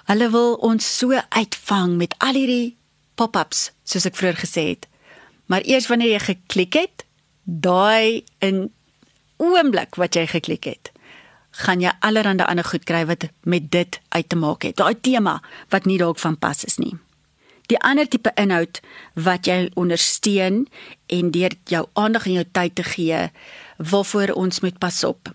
Hulle 0.08 0.28
wil 0.32 0.56
ons 0.64 0.84
so 0.98 1.16
uitvang 1.36 1.96
met 2.00 2.14
al 2.24 2.38
hierdie 2.38 2.76
pop-ups, 3.16 3.70
soos 3.84 4.06
ek 4.08 4.16
vroeër 4.18 4.40
gesê 4.42 4.64
het. 4.74 4.88
Maar 5.46 5.64
eers 5.64 5.88
wanneer 5.88 6.16
jy 6.16 6.22
geklik 6.26 6.76
het, 6.76 7.04
daai 7.44 8.24
in 8.44 8.66
oomblik 9.38 9.96
wat 10.00 10.16
jy 10.16 10.26
geklik 10.30 10.66
het, 10.66 10.90
gaan 11.56 11.80
jy 11.80 11.92
allerhande 12.04 12.46
ander 12.46 12.64
goed 12.64 12.84
kry 12.84 13.04
wat 13.08 13.28
met 13.44 13.70
dit 13.72 14.00
uit 14.08 14.28
te 14.28 14.36
maak 14.36 14.62
het. 14.62 14.76
Daai 14.76 14.94
tema 15.00 15.40
wat 15.72 15.86
nie 15.88 15.98
dalk 15.98 16.18
van 16.18 16.36
pas 16.38 16.64
is 16.64 16.76
nie. 16.82 16.94
Die 17.66 17.78
ander 17.82 18.06
tipe 18.08 18.30
inhoud 18.38 18.80
wat 19.14 19.48
jy 19.48 19.70
ondersteun 19.74 20.66
en 21.10 21.30
deur 21.34 21.56
jou 21.66 21.86
aandag 21.98 22.26
en 22.26 22.38
jou 22.38 22.46
tyd 22.52 22.76
te 22.78 22.84
gee 22.86 23.24
waarvoor 23.78 24.36
ons 24.36 24.60
moet 24.60 24.78
pas 24.78 25.04
op 25.04 25.32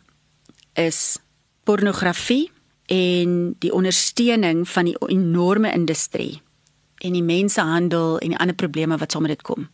is 0.79 1.19
pornografie 1.67 2.51
en 2.91 3.55
die 3.59 3.73
ondersteuning 3.73 4.63
van 4.69 4.87
die 4.87 4.97
enorme 5.07 5.71
industrie 5.71 6.41
en 7.01 7.17
die 7.17 7.25
mensenhandel 7.25 8.19
en 8.19 8.33
die 8.33 8.39
ander 8.39 8.55
probleme 8.55 8.97
wat 8.97 9.11
saam 9.11 9.25
met 9.25 9.35
dit 9.35 9.45
kom. 9.45 9.67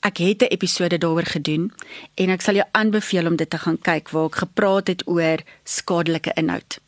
Ek 0.00 0.18
het 0.18 0.42
'n 0.42 0.52
episode 0.52 0.98
daaroor 0.98 1.24
gedoen 1.26 1.72
en 2.14 2.30
ek 2.30 2.40
sal 2.40 2.54
jou 2.54 2.66
aanbeveel 2.72 3.26
om 3.26 3.36
dit 3.36 3.50
te 3.50 3.58
gaan 3.58 3.78
kyk 3.78 4.10
waar 4.10 4.26
ek 4.26 4.34
gepraat 4.34 4.86
het 4.86 5.02
oor 5.06 5.38
skadelike 5.64 6.32
inhoud. 6.34 6.78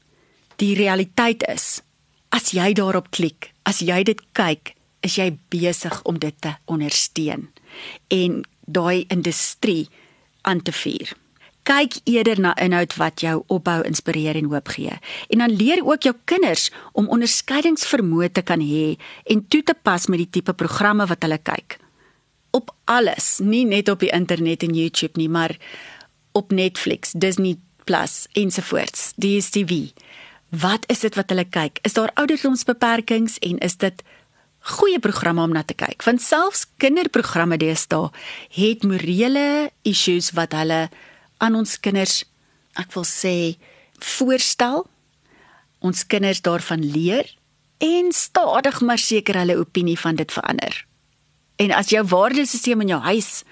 Die 0.56 0.74
realiteit 0.74 1.46
is, 1.46 1.80
as 2.28 2.50
jy 2.50 2.72
daarop 2.72 3.10
klik, 3.10 3.52
as 3.62 3.78
jy 3.78 4.02
dit 4.02 4.20
kyk, 4.32 4.74
is 5.00 5.14
jy 5.14 5.38
besig 5.48 6.02
om 6.02 6.18
dit 6.18 6.34
te 6.40 6.54
ondersteun 6.64 7.48
en 8.08 8.44
daai 8.66 9.04
industrie 9.08 9.88
aan 10.42 10.62
te 10.62 10.72
vuur. 10.72 11.12
Kyk 11.62 12.00
eerder 12.04 12.40
na 12.40 12.56
inhoud 12.56 12.96
wat 12.96 13.20
jou 13.20 13.42
opbou, 13.46 13.82
inspireer 13.84 14.36
en 14.36 14.44
hoop 14.44 14.68
gee. 14.68 14.98
En 15.28 15.38
dan 15.38 15.50
leer 15.50 15.84
ook 15.84 16.02
jou 16.02 16.14
kinders 16.24 16.70
om 16.92 17.08
onderskeidingsvermoë 17.08 18.32
te 18.32 18.42
kan 18.42 18.60
hê 18.60 18.96
en 19.24 19.48
toe 19.48 19.62
te 19.62 19.74
pas 19.82 20.06
met 20.06 20.18
die 20.18 20.30
tipe 20.30 20.52
programme 20.52 21.06
wat 21.06 21.22
hulle 21.22 21.38
kyk 21.38 21.78
op 22.50 22.74
alles, 22.84 23.38
nie 23.42 23.64
net 23.66 23.88
op 23.88 24.00
die 24.00 24.12
internet 24.14 24.62
en 24.62 24.74
YouTube 24.74 25.18
nie, 25.20 25.28
maar 25.28 25.56
op 26.32 26.52
Netflix, 26.52 27.12
Disney 27.12 27.56
Plus 27.84 28.26
ensovoorts, 28.32 29.12
DStv. 29.16 29.90
Wat 30.48 30.84
is 30.86 31.00
dit 31.04 31.14
wat 31.14 31.28
hulle 31.32 31.44
kyk? 31.44 31.78
Is 31.82 31.96
daar 31.96 32.12
ouderdomsbeperkings 32.14 33.38
en 33.44 33.58
is 33.64 33.76
dit 33.76 34.02
goeie 34.78 34.98
programme 35.00 35.42
om 35.42 35.52
na 35.52 35.62
te 35.62 35.76
kyk? 35.76 36.02
Want 36.04 36.24
selfs 36.24 36.66
kinderprogramme 36.80 37.58
deesdae 37.60 38.10
het 38.56 38.84
morele 38.84 39.70
issues 39.88 40.32
wat 40.36 40.56
hulle 40.56 40.86
aan 41.38 41.58
ons 41.58 41.76
kinders, 41.80 42.22
ek 42.80 42.92
wil 42.96 43.06
sê, 43.08 43.56
voorstel. 43.98 44.86
Ons 45.84 46.04
kinders 46.10 46.42
daarvan 46.42 46.82
leer 46.82 47.28
en 47.78 48.12
stadig 48.12 48.80
maar 48.82 48.98
seker 48.98 49.38
hulle 49.38 49.60
opinie 49.60 49.98
van 49.98 50.18
dit 50.18 50.32
verander. 50.32 50.87
En 51.58 51.74
as 51.74 51.90
jou 51.90 52.04
waardesisteem 52.06 52.80
in 52.84 52.94
jou 52.94 53.00
huis 53.02 53.42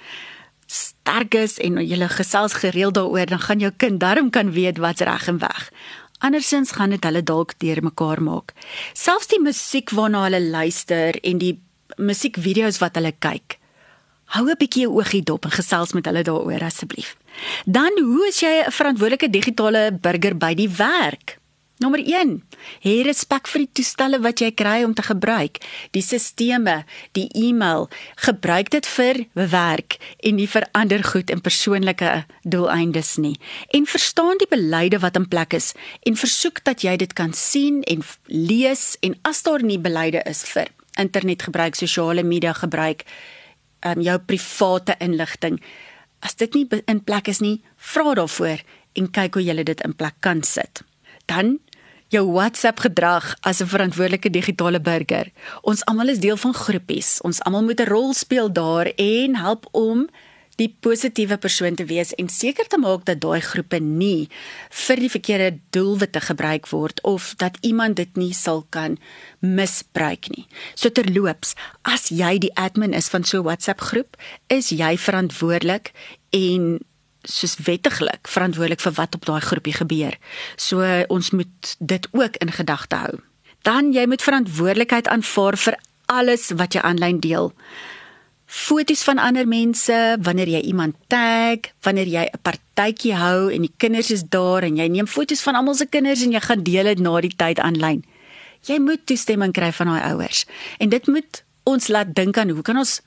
sterk 0.66 1.34
is 1.38 1.58
en 1.62 1.78
jy 1.82 2.08
gesels 2.10 2.54
gereeld 2.62 2.94
daaroor, 2.94 3.26
dan 3.26 3.42
gaan 3.42 3.62
jou 3.62 3.72
kind 3.76 4.00
darm 4.00 4.30
kan 4.30 4.52
weet 4.54 4.78
wat's 4.82 5.02
reg 5.06 5.28
en 5.28 5.38
weg. 5.42 5.70
Andersins 6.18 6.72
gaan 6.72 6.94
dit 6.94 7.04
hulle 7.04 7.22
dalk 7.22 7.54
deurmekaar 7.60 8.22
maak. 8.22 8.54
Selfs 8.94 9.28
die 9.30 9.40
musiek 9.42 9.90
waarna 9.90 10.24
hulle 10.26 10.40
luister 10.40 11.18
en 11.22 11.38
die 11.38 11.56
musiekvideo's 11.96 12.80
wat 12.82 12.96
hulle 12.96 13.12
kyk. 13.12 13.58
Hou 14.34 14.48
'n 14.50 14.58
bietjie 14.58 14.82
jou 14.82 14.94
oogie 14.98 15.22
dop 15.22 15.44
en 15.44 15.50
gesels 15.50 15.92
met 15.92 16.06
hulle 16.06 16.22
daaroor 16.22 16.62
asseblief. 16.62 17.16
Dan 17.64 17.92
hoe 18.00 18.26
is 18.28 18.40
jy 18.40 18.64
'n 18.66 18.70
verantwoordelike 18.70 19.30
digitale 19.30 19.92
burger 19.92 20.34
by 20.34 20.54
die 20.54 20.68
werk? 20.68 21.38
Nommer 21.76 22.00
1. 22.00 22.38
Hê 22.80 22.92
respek 23.04 23.50
vir 23.52 23.66
die 23.66 23.72
toestelle 23.76 24.16
wat 24.24 24.40
jy 24.40 24.48
kry 24.56 24.78
om 24.86 24.94
te 24.96 25.02
gebruik. 25.04 25.58
Die 25.92 26.00
stelsels, 26.00 26.86
die 27.12 27.26
e-mail, 27.36 27.90
gebruik 28.24 28.70
dit 28.72 28.88
vir 28.94 29.20
werk 29.36 29.98
en 30.24 30.38
nie 30.40 30.46
vir 30.48 30.64
ander 30.72 31.04
goed 31.04 31.28
en 31.28 31.44
persoonlike 31.44 32.24
doeleindes 32.48 33.18
nie. 33.20 33.34
En 33.76 33.84
verstaan 33.84 34.40
die 34.40 34.48
beleide 34.48 35.02
wat 35.04 35.20
in 35.20 35.28
plek 35.28 35.52
is 35.52 35.74
en 36.08 36.16
versoek 36.16 36.62
dat 36.64 36.80
jy 36.80 36.96
dit 36.96 37.12
kan 37.12 37.36
sien 37.36 37.82
en 37.84 38.00
lees 38.24 38.96
en 39.04 39.18
as 39.28 39.44
daar 39.44 39.60
nie 39.60 39.78
beleide 39.78 40.24
is 40.24 40.46
vir 40.48 40.72
internetgebruik, 40.96 41.76
sosiale 41.76 42.24
media 42.24 42.56
gebruik, 42.56 43.04
um, 43.84 44.00
jou 44.00 44.16
private 44.24 44.96
inligting, 45.04 45.60
as 46.24 46.40
dit 46.40 46.56
nie 46.56 46.64
in 46.88 47.04
plek 47.04 47.28
is 47.28 47.44
nie, 47.44 47.60
vra 47.76 48.16
daarvoor 48.16 48.64
en 48.96 49.12
kyk 49.12 49.36
hoe 49.36 49.44
jy 49.44 49.60
dit 49.60 49.84
in 49.84 49.92
plek 49.92 50.16
kan 50.24 50.40
sit. 50.40 50.80
Dan 51.26 51.58
jou 52.08 52.24
WhatsApp 52.32 52.78
gedrag 52.80 53.34
as 53.40 53.60
'n 53.60 53.66
verantwoordelike 53.66 54.30
digitale 54.30 54.80
burger. 54.80 55.30
Ons 55.62 55.84
almal 55.84 56.08
is 56.08 56.18
deel 56.18 56.36
van 56.36 56.54
groepies. 56.54 57.20
Ons 57.20 57.40
almal 57.40 57.64
moet 57.64 57.80
'n 57.80 57.88
rol 57.88 58.14
speel 58.14 58.52
daar 58.52 58.86
en 58.96 59.36
help 59.36 59.68
om 59.70 60.08
die 60.56 60.70
positiewe 60.80 61.36
persoon 61.36 61.74
te 61.74 61.84
wees 61.84 62.14
en 62.14 62.28
seker 62.32 62.68
te 62.68 62.78
maak 62.80 63.04
dat 63.04 63.20
daai 63.20 63.40
groepe 63.40 63.78
nie 63.82 64.28
vir 64.86 64.96
die 64.96 65.10
verkeerde 65.12 65.58
doelwitte 65.76 66.20
gebruik 66.20 66.68
word 66.72 67.02
of 67.02 67.34
dat 67.42 67.58
iemand 67.60 67.96
dit 67.96 68.16
nie 68.16 68.32
sal 68.32 68.64
kan 68.70 68.96
misbruik 69.40 70.30
nie. 70.32 70.46
So 70.74 70.88
terloops, 70.88 71.54
as 71.82 72.08
jy 72.08 72.38
die 72.38 72.54
admin 72.56 72.96
is 72.96 73.08
van 73.08 73.24
so 73.24 73.38
'n 73.38 73.44
WhatsApp 73.44 73.80
groep, 73.80 74.16
is 74.48 74.70
jy 74.70 74.96
verantwoordelik 74.96 75.92
en 76.30 76.80
soos 77.26 77.56
wettiglik 77.66 78.28
verantwoordelik 78.30 78.80
vir 78.80 78.94
wat 78.96 79.14
op 79.18 79.26
daai 79.26 79.40
groepie 79.40 79.74
gebeur. 79.76 80.16
So 80.56 80.82
ons 81.12 81.30
moet 81.30 81.76
dit 81.78 82.08
ook 82.12 82.38
in 82.42 82.52
gedagte 82.52 82.96
hou. 82.96 83.18
Dan 83.66 83.92
jy 83.92 84.06
moet 84.06 84.22
verantwoordelikheid 84.22 85.08
aanvaar 85.10 85.58
vir 85.58 85.78
alles 86.06 86.50
wat 86.54 86.74
jy 86.74 86.82
aanlyn 86.86 87.20
deel. 87.20 87.52
Foto's 88.46 89.02
van 89.02 89.18
ander 89.18 89.48
mense, 89.48 89.94
wanneer 90.22 90.48
jy 90.48 90.60
iemand 90.70 90.94
tag, 91.10 91.72
wanneer 91.82 92.06
jy 92.06 92.24
'n 92.30 92.42
partytjie 92.42 93.14
hou 93.14 93.50
en 93.50 93.60
die 93.66 93.74
kinders 93.76 94.10
is 94.10 94.22
daar 94.22 94.62
en 94.62 94.76
jy 94.76 94.86
neem 94.88 95.06
foto's 95.06 95.42
van 95.42 95.54
almal 95.54 95.74
se 95.74 95.86
kinders 95.86 96.22
en 96.22 96.32
jy 96.32 96.40
gaan 96.40 96.62
deel 96.62 96.84
dit 96.84 96.98
na 96.98 97.20
die 97.20 97.36
tyd 97.36 97.58
aanlyn. 97.58 98.04
Jy 98.62 98.78
moet 98.78 99.06
toestemming 99.06 99.52
kry 99.52 99.72
van 99.72 99.86
daai 99.86 100.12
ouers. 100.12 100.46
En 100.78 100.88
dit 100.88 101.06
moet 101.06 101.44
ons 101.64 101.88
laat 101.88 102.14
dink 102.14 102.38
aan 102.38 102.50
hoe 102.50 102.62
kan 102.62 102.76
ons 102.76 103.00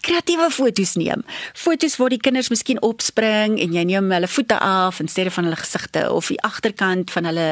kreatiewe 0.00 0.50
foto's 0.50 0.94
neem. 0.94 1.24
Foto's 1.54 1.96
waar 1.96 2.12
die 2.12 2.20
kinders 2.20 2.48
miskien 2.52 2.80
opspring 2.82 3.58
en 3.60 3.74
jy 3.76 3.84
neem 3.88 4.10
hulle 4.12 4.28
voete 4.28 4.58
af 4.58 5.00
in 5.02 5.08
steede 5.08 5.30
van 5.30 5.44
hulle 5.48 5.58
gesigte 5.60 6.04
of 6.12 6.30
die 6.32 6.40
agterkant 6.42 7.10
van 7.10 7.28
hulle 7.30 7.48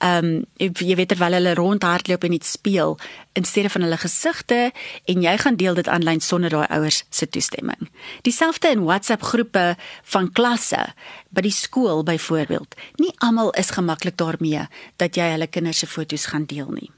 ehm 0.00 0.24
um, 0.24 0.44
jy 0.58 0.96
weet 0.98 1.08
terwyl 1.12 1.36
hulle 1.38 1.54
rondhardloop 1.54 2.24
en 2.24 2.36
iets 2.36 2.56
speel 2.56 2.98
in 3.38 3.44
steede 3.44 3.70
van 3.70 3.86
hulle 3.86 3.98
gesigte 4.00 4.72
en 5.04 5.22
jy 5.22 5.36
gaan 5.38 5.56
deel 5.56 5.78
dit 5.78 5.88
aanlyn 5.88 6.20
sonder 6.20 6.50
daai 6.50 6.66
ouers 6.78 7.04
se 7.10 7.28
toestemming. 7.28 7.88
Dieselfde 8.22 8.72
in 8.74 8.84
WhatsApp 8.84 9.22
groepe 9.22 9.76
van 10.02 10.32
klasse 10.32 10.82
by 11.30 11.44
die 11.44 11.54
skool 11.54 12.02
byvoorbeeld. 12.02 12.76
Nie 12.96 13.14
almal 13.18 13.50
is 13.50 13.70
gemaklik 13.76 14.16
daarmee 14.16 14.68
dat 14.96 15.16
jy 15.16 15.32
hulle 15.36 15.46
kinders 15.46 15.84
se 15.84 15.86
foto's 15.86 16.26
gaan 16.32 16.48
deel 16.48 16.70
nie 16.72 16.95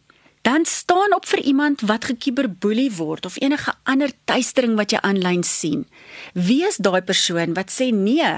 dan 0.49 0.65
staan 0.65 1.15
op 1.15 1.27
vir 1.29 1.43
iemand 1.45 1.81
wat 1.81 2.09
gekiberboelie 2.09 2.91
word 2.97 3.27
of 3.29 3.37
enige 3.41 3.75
ander 3.83 4.13
tuistering 4.25 4.77
wat 4.81 4.95
jy 4.95 5.01
aanlyn 5.05 5.43
sien. 5.45 5.85
Wie 6.33 6.63
is 6.65 6.81
daai 6.81 7.03
persoon 7.05 7.53
wat 7.59 7.73
sê 7.75 7.91
nee, 7.93 8.33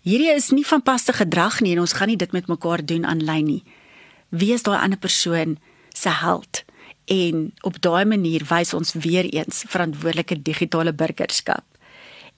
hierdie 0.00 0.32
is 0.32 0.48
nie 0.56 0.64
van 0.64 0.82
paste 0.82 1.12
gedrag 1.12 1.60
nie 1.60 1.74
en 1.76 1.82
ons 1.84 1.96
gaan 1.98 2.08
nie 2.08 2.20
dit 2.20 2.32
met 2.32 2.48
mekaar 2.48 2.84
doen 2.92 3.04
aanlyn 3.04 3.46
nie. 3.52 3.62
Wie 4.32 4.52
is 4.56 4.64
daai 4.64 4.78
ander 4.80 4.98
persoon 4.98 5.58
se 5.92 6.08
held? 6.22 6.64
En 7.04 7.50
op 7.66 7.76
daai 7.84 8.04
manier 8.08 8.46
wys 8.48 8.72
ons 8.74 8.94
weer 8.96 9.28
eens 9.28 9.64
verantwoordelike 9.68 10.42
digitale 10.42 10.94
burgerskap. 10.94 11.64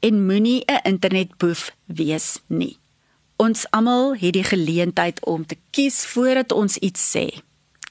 en 0.02 0.26
moenie 0.26 0.62
'n 0.66 0.82
internetboef 0.82 1.76
wees 1.86 2.38
nie. 2.46 2.78
Ons 3.36 3.70
almal 3.70 4.16
het 4.16 4.32
die 4.32 4.44
geleentheid 4.44 5.24
om 5.24 5.46
te 5.46 5.56
kies 5.70 6.06
voordat 6.06 6.52
ons 6.52 6.76
iets 6.76 7.16
sê. 7.16 7.26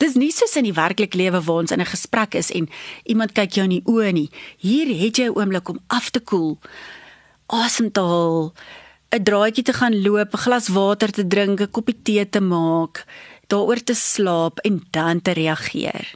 Dis 0.02 0.16
nie 0.18 0.32
soos 0.34 0.56
in 0.58 0.66
die 0.66 0.74
werklike 0.74 1.18
lewe 1.20 1.44
waar 1.46 1.62
ons 1.62 1.72
in 1.72 1.82
'n 1.82 1.94
gesprek 1.94 2.34
is 2.34 2.50
en 2.52 2.70
iemand 3.06 3.34
kyk 3.38 3.54
jou 3.54 3.64
in 3.64 3.78
die 3.78 3.86
oë 3.86 4.12
nie. 4.12 4.30
Hier 4.58 4.88
het 4.88 5.18
jy 5.18 5.28
'n 5.30 5.38
oomblik 5.38 5.70
om 5.70 5.80
af 5.88 6.10
te 6.10 6.20
koel, 6.20 6.58
asem 7.48 7.92
te 7.92 8.02
haal, 8.02 8.54
'n 9.12 9.24
draaitjie 9.24 9.64
te 9.64 9.74
gaan 9.74 10.02
loop, 10.02 10.34
'n 10.34 10.44
glas 10.46 10.68
water 10.68 11.12
te 11.12 11.28
drink, 11.28 11.62
'n 11.62 11.72
koppie 11.72 12.02
tee 12.04 12.30
te 12.30 12.42
maak, 12.42 13.06
daaroor 13.48 13.84
te 13.84 13.94
slaap 13.94 14.60
en 14.60 14.84
dan 14.92 15.22
te 15.22 15.32
reageer. 15.32 16.16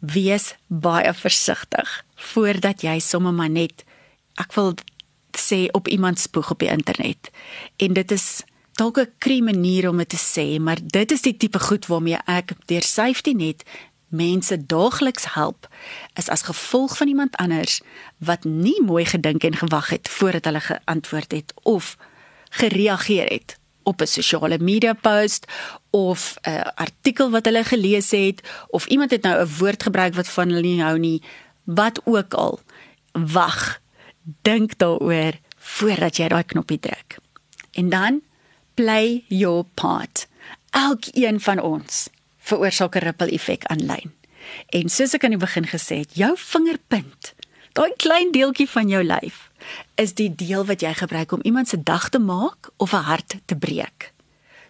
Wees 0.00 0.54
baie 0.66 1.14
versigtig 1.14 2.04
voordat 2.14 2.82
jy 2.82 2.98
sommer 2.98 3.32
maar 3.32 3.50
net 3.50 3.84
ek 4.34 4.52
wil 4.54 4.74
sê 5.32 5.68
op 5.72 5.88
iemand 5.88 6.18
spoeg 6.18 6.50
op 6.50 6.58
die 6.58 6.70
internet. 6.70 7.30
En 7.76 7.92
dit 7.92 8.10
is 8.10 8.44
dalk 8.78 8.98
'n 8.98 9.12
krie 9.18 9.42
manier 9.42 9.88
om 9.88 9.96
dit 9.96 10.08
te 10.08 10.16
sê, 10.16 10.60
maar 10.60 10.78
dit 10.82 11.10
is 11.10 11.22
die 11.22 11.36
tipe 11.36 11.58
goed 11.58 11.86
waarmee 11.86 12.18
ek 12.26 12.52
deur 12.66 12.82
safety 12.82 13.32
net 13.32 13.64
mense 14.08 14.66
daagliks 14.66 15.34
help 15.34 15.68
is 16.14 16.28
as 16.28 16.42
gevolg 16.42 16.96
van 16.96 17.08
iemand 17.08 17.36
anders 17.36 17.80
wat 18.18 18.44
nie 18.44 18.82
mooi 18.82 19.04
gedink 19.04 19.44
en 19.44 19.56
gewag 19.56 19.88
het 19.88 20.08
voordat 20.08 20.44
hulle 20.44 20.60
geantwoord 20.60 21.32
het 21.32 21.52
of 21.62 21.96
gereageer 22.48 23.28
het 23.28 23.58
op 23.82 24.00
'n 24.00 24.06
sosiale 24.06 24.58
media 24.58 24.92
post 24.92 25.44
of 25.90 26.36
'n 26.42 26.72
artikel 26.74 27.30
wat 27.30 27.44
hulle 27.44 27.64
gelees 27.64 28.10
het 28.10 28.40
of 28.68 28.86
iemand 28.86 29.10
het 29.10 29.22
nou 29.22 29.42
'n 29.42 29.56
woord 29.58 29.82
gebruik 29.82 30.14
wat 30.14 30.28
van 30.28 30.48
hulle 30.48 30.60
nie 30.60 30.82
hou 30.82 30.98
nie 30.98 31.22
wat 31.64 32.00
ook 32.04 32.34
al. 32.34 32.60
Wag 33.12 33.80
dink 34.42 34.78
daaroor 34.78 35.32
voordat 35.56 36.16
jy 36.16 36.28
daai 36.28 36.44
knoppie 36.44 36.80
druk. 36.80 37.16
En 37.72 37.88
dan 37.88 38.22
play 38.78 39.24
your 39.28 39.64
part 39.74 40.28
elkeen 40.70 41.40
van 41.42 41.60
ons 41.72 42.06
veroorsaak 42.50 42.94
'n 42.96 43.04
ripple 43.08 43.30
effek 43.38 43.66
aanlyn 43.74 44.14
en 44.78 44.88
soos 44.88 45.14
ek 45.14 45.24
aan 45.24 45.36
die 45.36 45.46
begin 45.46 45.66
gesê 45.66 45.96
het 46.04 46.14
jou 46.14 46.34
vingerpunt 46.36 47.34
daai 47.72 47.92
klein 47.96 48.30
deeltjie 48.32 48.68
van 48.70 48.88
jou 48.88 49.02
lyf 49.02 49.48
is 50.02 50.14
die 50.14 50.30
deel 50.30 50.64
wat 50.68 50.82
jy 50.82 50.92
gebruik 50.94 51.32
om 51.32 51.42
iemand 51.42 51.68
se 51.68 51.82
dag 51.82 52.08
te 52.08 52.18
maak 52.18 52.70
of 52.76 52.92
'n 52.92 53.06
hart 53.10 53.34
te 53.44 53.56
breek. 53.56 54.12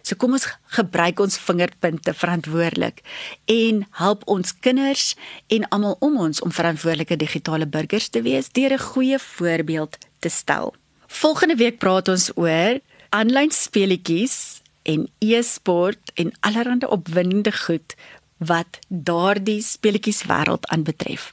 So 0.01 0.15
kom 0.15 0.31
ons 0.31 0.47
gebruik 0.65 1.19
ons 1.19 1.37
vingerpunte 1.37 2.13
verantwoordelik 2.13 3.01
en 3.45 3.87
help 3.91 4.21
ons 4.25 4.59
kinders 4.59 5.15
en 5.47 5.67
almal 5.67 5.95
om 5.99 6.17
ons 6.17 6.41
om 6.41 6.51
verantwoordelike 6.51 7.15
digitale 7.15 7.67
burgers 7.67 8.07
te 8.09 8.21
wees 8.21 8.49
deur 8.49 8.73
'n 8.73 8.79
goeie 8.79 9.19
voorbeeld 9.19 9.97
te 10.19 10.29
stel. 10.29 10.75
Volgende 11.07 11.55
week 11.55 11.77
praat 11.77 12.07
ons 12.07 12.31
oor 12.35 12.79
aanlyn 13.09 13.51
speletjies 13.51 14.61
en 14.89 15.09
e-sport 15.19 16.11
en 16.13 16.31
allerlei 16.39 16.89
opwindende 16.89 17.51
goed 17.51 17.95
wat 18.37 18.79
daardie 18.87 19.61
speletjies 19.61 20.23
wêreld 20.29 20.67
aanbetref. 20.71 21.31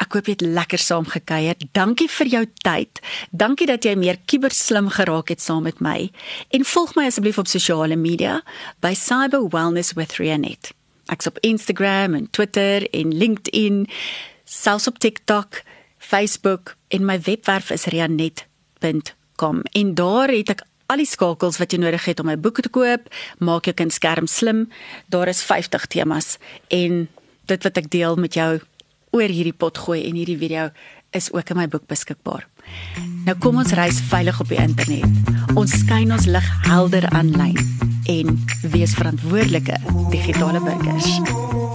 Ek 0.00 0.14
hoop 0.14 0.28
jy 0.28 0.36
het 0.36 0.44
lekker 0.46 0.80
saam 0.80 1.06
gekuier. 1.10 1.58
Dankie 1.76 2.08
vir 2.08 2.30
jou 2.32 2.42
tyd. 2.64 3.00
Dankie 3.30 3.66
dat 3.68 3.84
jy 3.84 3.96
meer 3.98 4.18
kiberslim 4.30 4.88
geraak 4.94 5.32
het 5.32 5.42
saam 5.42 5.66
met 5.66 5.82
my. 5.84 6.08
En 6.54 6.64
volg 6.64 6.94
my 6.96 7.06
asseblief 7.10 7.38
op 7.42 7.50
sosiale 7.50 7.98
media 7.98 8.40
by 8.84 8.94
Cyber 8.96 9.48
Wellness 9.52 9.96
with 9.98 10.16
Rianet. 10.20 10.72
Ek's 11.12 11.28
op 11.30 11.38
Instagram 11.46 12.16
en 12.18 12.30
Twitter 12.30 12.86
en 12.90 13.12
LinkedIn, 13.14 13.84
selfs 14.44 14.88
op 14.90 14.98
TikTok, 14.98 15.62
Facebook 15.98 16.74
en 16.88 17.04
my 17.06 17.20
webwerf 17.20 17.70
is 17.70 17.86
rianet.com. 17.90 19.62
En 19.72 19.94
daar 19.94 20.32
het 20.34 20.50
ek 20.56 20.64
al 20.86 21.02
die 21.02 21.08
skakels 21.08 21.58
wat 21.60 21.72
jy 21.72 21.80
nodig 21.82 22.04
het 22.08 22.20
om 22.22 22.30
my 22.30 22.36
boeke 22.40 22.64
te 22.66 22.72
koop. 22.72 23.08
Maak 23.38 23.68
jou 23.68 23.74
kind 23.76 23.94
skerm 23.94 24.28
slim. 24.30 24.66
Daar 25.12 25.28
is 25.32 25.42
50 25.44 25.86
temas 25.92 26.36
en 26.68 27.06
dit 27.46 27.68
wat 27.68 27.78
ek 27.78 27.90
deel 27.90 28.18
met 28.20 28.34
jou 28.38 28.50
oor 29.16 29.32
hierdie 29.32 29.56
pot 29.56 29.78
gooi 29.78 30.02
en 30.08 30.18
hierdie 30.18 30.38
video 30.38 30.70
is 31.16 31.30
ook 31.32 31.50
in 31.50 31.60
my 31.60 31.68
boek 31.70 31.86
beskikbaar. 31.88 32.46
Nou 33.26 33.36
kom 33.42 33.60
ons 33.62 33.74
reis 33.78 34.00
veilig 34.10 34.40
op 34.42 34.50
die 34.50 34.60
internet. 34.60 35.30
Ons 35.54 35.78
skyn 35.82 36.12
ons 36.14 36.26
lig 36.30 36.50
helder 36.66 37.06
aanlyn 37.14 37.58
en 38.10 38.36
wees 38.74 38.94
verantwoordelike 38.98 39.80
digitale 40.10 40.62
burgers. 40.66 41.65